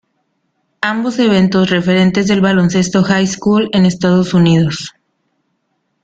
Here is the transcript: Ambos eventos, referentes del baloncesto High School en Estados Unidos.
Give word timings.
Ambos 0.81 1.19
eventos, 1.19 1.69
referentes 1.69 2.25
del 2.27 2.41
baloncesto 2.41 3.03
High 3.03 3.27
School 3.27 3.69
en 3.71 3.85
Estados 3.85 4.33
Unidos. 4.33 4.91